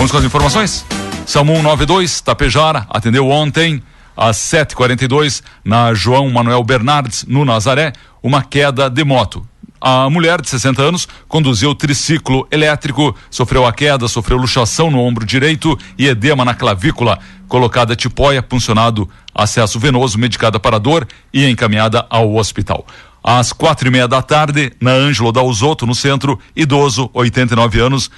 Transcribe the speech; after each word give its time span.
Vamos 0.00 0.12
com 0.12 0.16
as 0.16 0.24
informações? 0.24 0.86
Samu 1.26 1.56
192, 1.56 2.22
Tapejara, 2.22 2.86
atendeu 2.88 3.28
ontem 3.28 3.82
às 4.16 4.38
7h42 4.38 5.42
na 5.62 5.92
João 5.92 6.30
Manuel 6.30 6.64
Bernardes, 6.64 7.26
no 7.28 7.44
Nazaré, 7.44 7.92
uma 8.22 8.42
queda 8.42 8.88
de 8.88 9.04
moto. 9.04 9.46
A 9.78 10.08
mulher 10.08 10.40
de 10.40 10.48
60 10.48 10.80
anos 10.80 11.06
conduziu 11.28 11.74
triciclo 11.74 12.48
elétrico, 12.50 13.14
sofreu 13.30 13.66
a 13.66 13.74
queda, 13.74 14.08
sofreu 14.08 14.38
luxação 14.38 14.90
no 14.90 15.00
ombro 15.00 15.26
direito 15.26 15.78
e 15.98 16.06
edema 16.06 16.46
na 16.46 16.54
clavícula. 16.54 17.18
Colocada 17.46 17.94
tipóia, 17.94 18.42
puncionado 18.42 19.06
acesso 19.34 19.78
venoso, 19.78 20.18
medicada 20.18 20.58
para 20.58 20.80
dor 20.80 21.06
e 21.30 21.46
encaminhada 21.46 22.06
ao 22.08 22.36
hospital. 22.36 22.86
Às 23.22 23.52
quatro 23.52 23.86
e 23.86 23.90
meia 23.90 24.08
da 24.08 24.22
tarde, 24.22 24.72
na 24.80 24.92
Ângelo 24.92 25.30
da 25.30 25.42
Usoto, 25.42 25.86
no 25.86 25.94
centro, 25.94 26.38
idoso, 26.56 27.10
89 27.12 27.78
anos, 27.78 28.10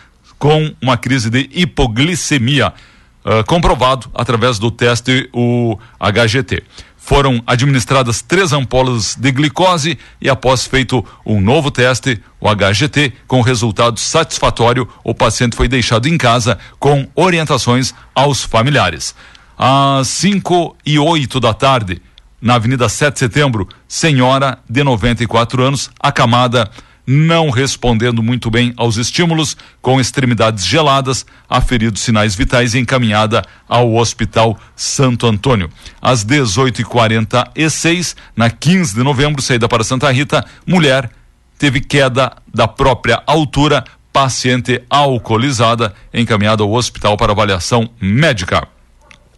com 0.43 0.75
uma 0.83 0.97
crise 0.97 1.31
de 1.31 1.49
hipoglicemia, 1.53 2.75
uh, 3.25 3.45
comprovado 3.47 4.11
através 4.13 4.59
do 4.59 4.73
teste 4.73 5.31
o 5.33 5.79
HGT. 6.01 6.65
Foram 6.97 7.41
administradas 7.47 8.23
três 8.23 8.53
ampolas 8.53 9.15
de 9.15 9.31
glicose 9.31 9.97
e, 10.21 10.29
após 10.29 10.67
feito 10.67 11.07
um 11.25 11.41
novo 11.41 11.71
teste, 11.71 12.21
o 12.41 12.49
HGT, 12.53 13.13
com 13.29 13.41
resultado 13.41 14.01
satisfatório, 14.01 14.89
o 15.05 15.15
paciente 15.15 15.55
foi 15.55 15.69
deixado 15.69 16.09
em 16.09 16.19
casa 16.19 16.59
com 16.77 17.07
orientações 17.15 17.95
aos 18.13 18.43
familiares. 18.43 19.15
Às 19.57 20.09
5 20.09 20.77
e 20.85 20.99
8 20.99 21.39
da 21.39 21.55
tarde, 21.55 22.03
na 22.41 22.57
Avenida 22.57 22.89
7 22.89 23.13
de 23.13 23.19
Setembro, 23.21 23.69
senhora 23.87 24.59
de 24.69 24.83
94 24.83 25.63
anos, 25.63 25.89
acamada 26.01 26.69
não 27.07 27.51
respondendo 27.51 28.23
muito 28.23 28.51
bem 28.51 28.73
aos 28.77 28.97
estímulos, 28.97 29.57
com 29.81 30.01
extremidades 30.01 30.65
geladas, 30.65 31.27
aferido 31.49 31.99
sinais 31.99 32.35
vitais 32.35 32.75
e 32.75 32.79
encaminhada 32.79 33.43
ao 33.69 33.95
Hospital 33.95 34.59
Santo 34.77 35.27
Antônio. 35.27 35.69
Às 36.01 36.25
18h46, 36.25 38.17
na 38.37 38.51
15 38.51 38.95
de 38.95 39.03
novembro, 39.03 39.43
saída 39.43 39.69
para 39.69 39.85
Santa 39.85 40.11
Rita, 40.11 40.45
mulher 40.67 41.11
teve 41.59 41.81
queda 41.81 42.33
da 42.53 42.67
própria 42.69 43.23
altura, 43.27 43.85
paciente 44.13 44.83
alcoolizada, 44.91 45.95
encaminhada 46.13 46.63
ao 46.63 46.73
hospital 46.73 47.17
para 47.17 47.33
avaliação 47.33 47.91
médica. 48.01 48.67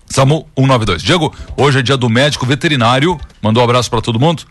SAMU 0.07 0.47
192. 0.57 1.03
Diego, 1.03 1.35
hoje 1.57 1.79
é 1.79 1.83
dia 1.83 1.97
do 1.97 2.11
médico 2.11 2.45
veterinário. 2.45 3.19
Mandou 3.41 3.63
um 3.63 3.65
abraço 3.65 3.91
para 3.91 4.03
todo 4.03 4.21
mundo 4.21 4.45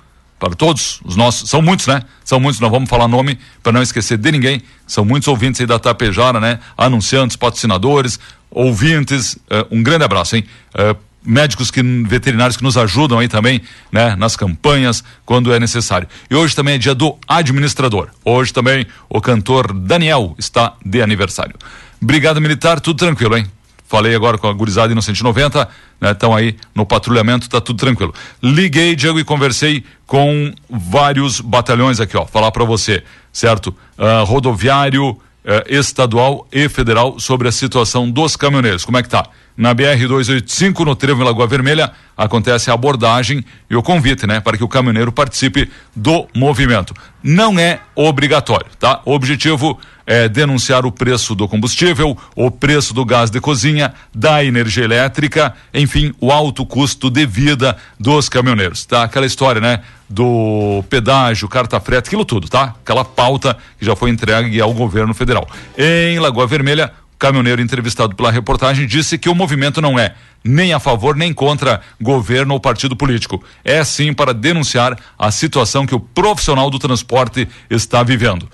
para 0.44 0.56
todos 0.56 1.00
os 1.06 1.16
nossos, 1.16 1.50
são 1.50 1.62
muitos, 1.62 1.88
né? 1.88 2.02
São 2.22 2.38
muitos, 2.38 2.60
não 2.60 2.70
vamos 2.70 2.90
falar 2.90 3.08
nome 3.08 3.40
para 3.62 3.72
não 3.72 3.82
esquecer 3.82 4.18
de 4.18 4.30
ninguém. 4.30 4.62
São 4.86 5.06
muitos 5.06 5.30
ouvintes 5.30 5.62
aí 5.62 5.66
da 5.66 5.80
Tapejara, 5.80 6.38
né? 6.38 6.60
Anunciantes, 6.78 7.38
patrocinadores, 7.38 8.20
ouvintes. 8.52 9.36
Uh, 9.36 9.66
um 9.72 9.82
grande 9.82 10.04
abraço, 10.04 10.36
hein? 10.36 10.44
Uh, 10.76 10.98
médicos 11.26 11.72
que 11.72 11.82
veterinários 11.82 12.58
que 12.58 12.64
nos 12.64 12.76
ajudam 12.76 13.20
aí 13.20 13.30
também, 13.30 13.62
né, 13.90 14.18
nas 14.18 14.36
campanhas 14.36 15.02
quando 15.26 15.54
é 15.54 15.60
necessário. 15.62 16.10
E 16.30 16.36
hoje 16.36 16.54
também 16.54 16.76
é 16.76 16.78
dia 16.78 16.94
do 16.94 17.18
administrador. 17.26 18.10
Hoje 18.26 18.52
também 18.52 18.86
o 19.08 19.22
cantor 19.22 19.72
Daniel 19.72 20.36
está 20.38 20.74
de 20.86 21.02
aniversário. 21.02 21.56
Brigada 22.02 22.42
Militar, 22.42 22.82
tudo 22.82 22.98
tranquilo, 22.98 23.38
hein? 23.38 23.48
Falei 23.88 24.16
agora 24.16 24.38
com 24.38 24.48
a 24.48 24.54
gurizada 24.54 24.94
em 24.94 25.02
190, 25.02 25.68
né? 26.00 26.12
Estão 26.12 26.36
aí 26.36 26.56
no 26.74 26.86
patrulhamento, 26.86 27.50
tá 27.50 27.62
tudo 27.62 27.78
tranquilo. 27.78 28.14
Liguei, 28.42 28.96
Diego, 28.96 29.20
e 29.20 29.24
conversei 29.24 29.84
com 30.06 30.54
vários 30.70 31.40
batalhões 31.40 32.00
aqui, 32.00 32.18
ó. 32.18 32.26
Falar 32.26 32.52
para 32.52 32.64
você, 32.64 33.04
certo? 33.32 33.76
Uh, 33.98 34.24
rodoviário, 34.26 35.12
uh, 35.12 35.20
estadual 35.68 36.48
e 36.52 36.68
federal 36.70 37.20
sobre 37.20 37.48
a 37.48 37.52
situação 37.52 38.10
dos 38.10 38.36
caminhoneiros. 38.36 38.86
Como 38.86 38.98
é 38.98 39.04
que 39.04 39.10
tá? 39.10 39.28
Na 39.56 39.74
BR 39.74 40.08
285, 40.08 40.84
no 40.84 40.96
Trevo 40.96 41.22
em 41.22 41.26
Lagoa 41.26 41.46
Vermelha, 41.46 41.92
acontece 42.18 42.72
a 42.72 42.74
abordagem 42.74 43.46
e 43.70 43.76
o 43.76 43.84
convite, 43.84 44.26
né, 44.26 44.40
para 44.40 44.58
que 44.58 44.64
o 44.64 44.68
caminhoneiro 44.68 45.12
participe 45.12 45.70
do 45.96 46.28
movimento. 46.36 46.94
Não 47.22 47.60
é 47.60 47.80
obrigatório, 47.96 48.68
tá? 48.80 49.02
O 49.06 49.14
objetivo 49.14 49.80
é 50.06 50.28
denunciar 50.28 50.86
o 50.86 50.92
preço 50.92 51.36
do 51.36 51.48
combustível, 51.48 52.18
o 52.36 52.52
preço 52.52 52.94
do 52.94 53.06
gás 53.06 53.30
de 53.30 53.40
cozinha, 53.40 53.94
da 54.14 54.44
energia 54.44 54.84
elétrica, 54.84 55.54
enfim, 55.74 56.14
o 56.20 56.32
alto 56.32 56.66
custo 56.66 57.10
de 57.10 57.26
vida 57.26 57.78
dos 58.00 58.28
caminhoneiros, 58.28 58.86
tá? 58.86 59.04
Aquela 59.04 59.26
história, 59.26 59.62
né? 59.62 59.82
Do 60.10 60.84
pedágio, 60.90 61.48
carta 61.48 61.80
frete, 61.80 62.08
aquilo 62.08 62.26
tudo, 62.26 62.50
tá? 62.50 62.76
Aquela 62.84 63.06
pauta 63.06 63.56
que 63.80 63.86
já 63.86 63.96
foi 63.96 64.10
entregue 64.10 64.60
ao 64.60 64.74
governo 64.74 65.14
federal. 65.14 65.48
Em 65.78 66.20
Lagoa 66.20 66.46
Vermelha, 66.46 66.92
caminhoneiro 67.24 67.62
entrevistado 67.62 68.18
pela 68.18 68.30
reportagem 68.30 68.86
disse 68.86 69.18
que 69.18 69.30
o 69.30 69.36
movimento 69.36 69.82
não 69.82 69.98
é 69.98 70.14
nem 70.44 70.74
a 70.74 70.80
favor 70.80 71.16
nem 71.16 71.34
contra 71.34 71.80
governo 72.02 72.54
ou 72.54 72.60
partido 72.60 72.98
político. 72.98 73.42
É 73.64 73.82
sim 73.86 74.14
para 74.14 74.34
denunciar 74.34 75.00
a 75.18 75.32
situação 75.32 75.86
que 75.86 75.96
o 75.96 76.02
profissional 76.02 76.70
do 76.70 76.78
transporte 76.78 77.48
está 77.70 78.04
vivendo. 78.04 78.50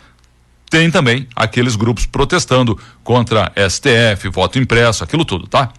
Tem 0.69 0.91
também 0.91 1.27
aqueles 1.35 1.75
grupos 1.75 2.05
protestando 2.05 2.77
contra 3.03 3.51
STF, 3.57 4.29
voto 4.29 4.59
impresso, 4.59 5.03
aquilo 5.03 5.25
tudo, 5.25 5.47
tá? 5.47 5.69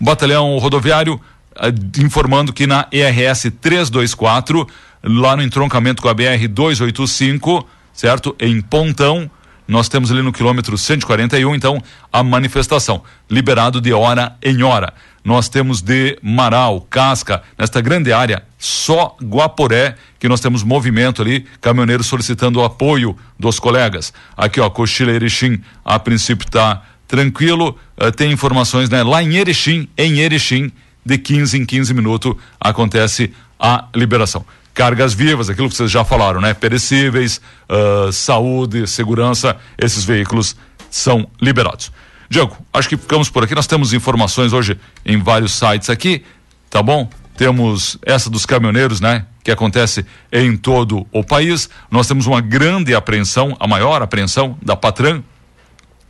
O 0.00 0.04
batalhão 0.04 0.58
rodoviário 0.58 1.14
uh, 1.14 2.02
informando 2.02 2.52
que 2.52 2.66
na 2.66 2.88
ERS 2.90 3.46
324, 3.60 4.66
lá 5.04 5.36
no 5.36 5.42
entroncamento 5.44 6.02
com 6.02 6.08
a 6.08 6.14
BR 6.14 6.48
285, 6.48 7.64
certo? 7.92 8.34
Em 8.40 8.60
Pontão, 8.60 9.30
nós 9.70 9.88
temos 9.88 10.10
ali 10.10 10.20
no 10.20 10.32
quilômetro 10.32 10.76
141, 10.76 11.54
então, 11.54 11.80
a 12.12 12.24
manifestação, 12.24 13.04
liberado 13.30 13.80
de 13.80 13.92
hora 13.92 14.36
em 14.42 14.64
hora. 14.64 14.92
Nós 15.24 15.48
temos 15.48 15.80
de 15.80 16.18
Marau, 16.20 16.80
Casca, 16.90 17.40
nesta 17.56 17.80
grande 17.80 18.12
área, 18.12 18.42
só 18.58 19.16
Guaporé, 19.22 19.94
que 20.18 20.28
nós 20.28 20.40
temos 20.40 20.64
movimento 20.64 21.22
ali, 21.22 21.46
caminhoneiros 21.60 22.08
solicitando 22.08 22.58
o 22.58 22.64
apoio 22.64 23.16
dos 23.38 23.60
colegas. 23.60 24.12
Aqui, 24.36 24.60
ó, 24.60 24.68
Cochila 24.68 25.12
Erechim, 25.12 25.62
a 25.84 26.00
princípio 26.00 26.46
está 26.46 26.82
tranquilo, 27.06 27.78
uh, 27.96 28.10
tem 28.10 28.32
informações, 28.32 28.90
né? 28.90 29.04
Lá 29.04 29.22
em 29.22 29.36
Erechim, 29.36 29.88
em 29.96 30.18
Erechim, 30.18 30.72
de 31.06 31.16
15 31.16 31.58
em 31.58 31.64
15 31.64 31.94
minutos 31.94 32.34
acontece 32.60 33.32
a 33.58 33.86
liberação 33.94 34.44
cargas 34.80 35.12
vivas, 35.12 35.50
aquilo 35.50 35.68
que 35.68 35.76
vocês 35.76 35.90
já 35.90 36.02
falaram, 36.04 36.40
né? 36.40 36.54
Perecíveis, 36.54 37.38
uh, 37.68 38.10
saúde, 38.10 38.86
segurança, 38.86 39.54
esses 39.76 40.06
veículos 40.06 40.56
são 40.88 41.28
liberados. 41.38 41.92
Diego, 42.30 42.56
acho 42.72 42.88
que 42.88 42.96
ficamos 42.96 43.28
por 43.28 43.44
aqui. 43.44 43.54
Nós 43.54 43.66
temos 43.66 43.92
informações 43.92 44.54
hoje 44.54 44.80
em 45.04 45.22
vários 45.22 45.52
sites 45.52 45.90
aqui, 45.90 46.24
tá 46.70 46.82
bom? 46.82 47.10
Temos 47.36 47.98
essa 48.06 48.30
dos 48.30 48.46
caminhoneiros, 48.46 49.02
né? 49.02 49.26
Que 49.44 49.50
acontece 49.50 50.06
em 50.32 50.56
todo 50.56 51.06
o 51.12 51.22
país. 51.22 51.68
Nós 51.90 52.08
temos 52.08 52.26
uma 52.26 52.40
grande 52.40 52.94
apreensão, 52.94 53.54
a 53.60 53.66
maior 53.66 54.00
apreensão 54.00 54.56
da 54.62 54.76
Patran 54.76 55.22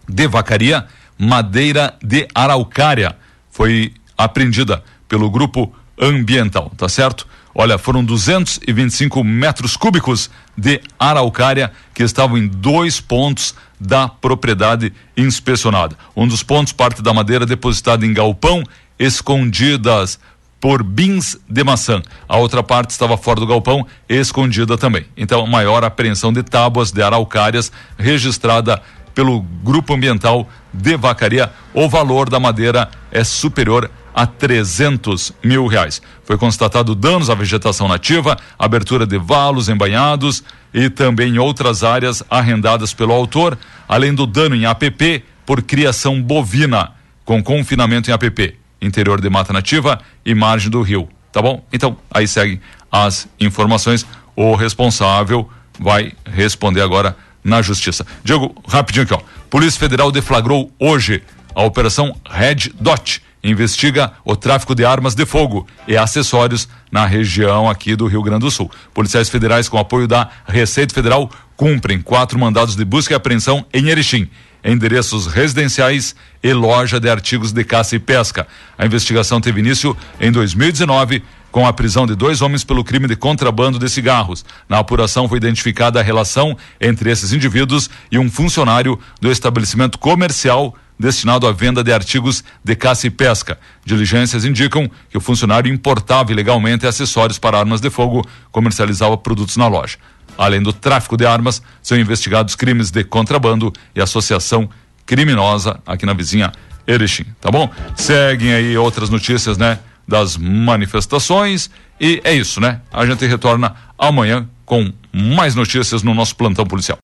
de 0.08 0.28
vacaria, 0.28 0.86
madeira 1.18 1.94
de 2.00 2.28
araucária. 2.32 3.16
Foi 3.50 3.92
apreendida 4.16 4.84
pelo 5.08 5.28
grupo 5.28 5.74
ambiental, 6.00 6.72
tá 6.76 6.88
certo? 6.88 7.26
Olha, 7.54 7.76
foram 7.76 8.04
225 8.04 9.22
metros 9.24 9.76
cúbicos 9.76 10.30
de 10.56 10.80
araucária 10.98 11.72
que 11.92 12.02
estavam 12.02 12.38
em 12.38 12.46
dois 12.46 13.00
pontos 13.00 13.54
da 13.78 14.08
propriedade 14.08 14.92
inspecionada. 15.16 15.96
Um 16.16 16.28
dos 16.28 16.42
pontos 16.42 16.72
parte 16.72 17.02
da 17.02 17.12
madeira 17.12 17.44
depositada 17.44 18.06
em 18.06 18.14
galpão, 18.14 18.62
escondidas 18.98 20.18
por 20.60 20.82
bins 20.82 21.36
de 21.48 21.64
maçã. 21.64 22.02
A 22.28 22.36
outra 22.36 22.62
parte 22.62 22.90
estava 22.90 23.16
fora 23.16 23.40
do 23.40 23.46
galpão, 23.46 23.86
escondida 24.08 24.76
também. 24.76 25.06
Então, 25.16 25.46
maior 25.46 25.82
apreensão 25.82 26.32
de 26.32 26.42
tábuas 26.42 26.92
de 26.92 27.02
araucárias 27.02 27.72
registrada 27.98 28.80
pelo 29.14 29.40
Grupo 29.40 29.94
Ambiental 29.94 30.48
de 30.72 30.96
Vacaria. 30.96 31.50
O 31.74 31.88
valor 31.88 32.28
da 32.28 32.38
madeira 32.38 32.90
é 33.10 33.24
superior 33.24 33.90
a 34.14 34.26
300 34.26 35.32
mil 35.42 35.66
reais. 35.66 36.00
Foi 36.24 36.36
constatado 36.36 36.94
danos 36.94 37.30
à 37.30 37.34
vegetação 37.34 37.88
nativa, 37.88 38.36
abertura 38.58 39.06
de 39.06 39.18
valos 39.18 39.68
embanhados 39.68 40.42
e 40.72 40.88
também 40.88 41.38
outras 41.38 41.82
áreas 41.82 42.22
arrendadas 42.30 42.94
pelo 42.94 43.12
autor, 43.12 43.58
além 43.88 44.14
do 44.14 44.26
dano 44.26 44.54
em 44.54 44.66
APP 44.66 45.24
por 45.44 45.62
criação 45.62 46.22
bovina, 46.22 46.92
com 47.24 47.42
confinamento 47.42 48.10
em 48.10 48.12
APP, 48.12 48.56
interior 48.80 49.20
de 49.20 49.28
mata 49.28 49.52
nativa 49.52 50.00
e 50.24 50.34
margem 50.34 50.70
do 50.70 50.82
rio. 50.82 51.08
Tá 51.32 51.40
bom? 51.40 51.64
Então, 51.72 51.96
aí 52.10 52.26
seguem 52.26 52.60
as 52.90 53.28
informações. 53.38 54.06
O 54.34 54.54
responsável 54.54 55.48
vai 55.78 56.12
responder 56.24 56.82
agora 56.82 57.16
na 57.42 57.62
justiça. 57.62 58.06
Diego, 58.22 58.54
rapidinho 58.68 59.04
aqui, 59.04 59.14
ó. 59.14 59.20
Polícia 59.48 59.80
Federal 59.80 60.12
deflagrou 60.12 60.72
hoje 60.78 61.22
a 61.54 61.62
operação 61.62 62.14
Red 62.28 62.72
Dot 62.80 63.22
investiga 63.42 64.12
o 64.24 64.36
tráfico 64.36 64.74
de 64.74 64.84
armas 64.84 65.14
de 65.14 65.24
fogo 65.24 65.66
e 65.88 65.96
acessórios 65.96 66.68
na 66.90 67.06
região 67.06 67.68
aqui 67.68 67.96
do 67.96 68.06
Rio 68.06 68.22
Grande 68.22 68.40
do 68.40 68.50
Sul. 68.50 68.70
Policiais 68.92 69.28
federais, 69.28 69.68
com 69.68 69.78
apoio 69.78 70.06
da 70.06 70.28
Receita 70.46 70.94
Federal, 70.94 71.30
cumprem 71.56 72.00
quatro 72.00 72.38
mandados 72.38 72.76
de 72.76 72.84
busca 72.84 73.14
e 73.14 73.16
apreensão 73.16 73.64
em 73.72 73.88
Erechim. 73.88 74.28
endereços 74.62 75.26
residenciais 75.26 76.14
e 76.42 76.52
loja 76.52 77.00
de 77.00 77.08
artigos 77.08 77.50
de 77.50 77.64
caça 77.64 77.96
e 77.96 77.98
pesca. 77.98 78.46
A 78.76 78.84
investigação 78.84 79.40
teve 79.40 79.60
início 79.60 79.96
em 80.20 80.30
2019 80.30 81.22
com 81.50 81.66
a 81.66 81.72
prisão 81.72 82.06
de 82.06 82.14
dois 82.14 82.42
homens 82.42 82.62
pelo 82.62 82.84
crime 82.84 83.08
de 83.08 83.16
contrabando 83.16 83.78
de 83.78 83.88
cigarros. 83.88 84.44
Na 84.68 84.78
apuração 84.78 85.28
foi 85.28 85.38
identificada 85.38 85.98
a 85.98 86.02
relação 86.02 86.56
entre 86.80 87.10
esses 87.10 87.32
indivíduos 87.32 87.90
e 88.10 88.18
um 88.18 88.30
funcionário 88.30 88.98
do 89.20 89.30
estabelecimento 89.30 89.98
comercial 89.98 90.74
destinado 91.00 91.46
à 91.46 91.52
venda 91.52 91.82
de 91.82 91.90
artigos 91.92 92.44
de 92.62 92.76
caça 92.76 93.06
e 93.06 93.10
pesca. 93.10 93.58
Diligências 93.84 94.44
indicam 94.44 94.88
que 95.08 95.16
o 95.16 95.20
funcionário 95.20 95.72
importava 95.72 96.30
ilegalmente 96.30 96.86
acessórios 96.86 97.38
para 97.38 97.58
armas 97.58 97.80
de 97.80 97.88
fogo, 97.88 98.22
comercializava 98.52 99.16
produtos 99.16 99.56
na 99.56 99.66
loja. 99.66 99.96
Além 100.36 100.62
do 100.62 100.72
tráfico 100.72 101.16
de 101.16 101.24
armas, 101.24 101.62
são 101.82 101.98
investigados 101.98 102.54
crimes 102.54 102.90
de 102.90 103.02
contrabando 103.02 103.72
e 103.94 104.00
associação 104.00 104.68
criminosa 105.06 105.80
aqui 105.86 106.04
na 106.04 106.12
vizinha 106.12 106.52
Erechim, 106.86 107.24
tá 107.40 107.50
bom? 107.50 107.70
Seguem 107.96 108.52
aí 108.52 108.76
outras 108.76 109.08
notícias, 109.08 109.56
né? 109.56 109.78
Das 110.06 110.36
manifestações 110.36 111.70
e 112.00 112.20
é 112.24 112.34
isso, 112.34 112.60
né? 112.60 112.80
A 112.92 113.06
gente 113.06 113.24
retorna 113.26 113.74
amanhã 113.98 114.46
com 114.64 114.92
mais 115.12 115.54
notícias 115.54 116.02
no 116.02 116.14
nosso 116.14 116.36
plantão 116.36 116.66
policial. 116.66 116.98